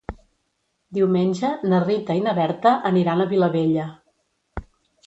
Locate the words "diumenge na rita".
0.99-2.17